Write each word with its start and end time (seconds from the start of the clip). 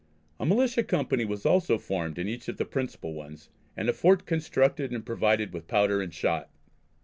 A 0.39 0.47
militia 0.47 0.81
company 0.83 1.25
was 1.25 1.45
also 1.45 1.77
formed 1.77 2.17
in 2.17 2.27
each 2.27 2.47
of 2.47 2.57
the 2.57 2.65
principal 2.65 3.13
ones, 3.13 3.51
and 3.77 3.87
a 3.87 3.93
fort 3.93 4.25
constructed 4.25 4.89
and 4.91 5.05
provided 5.05 5.53
with 5.53 5.67
powder 5.67 6.01
and 6.01 6.11
shot. 6.11 6.49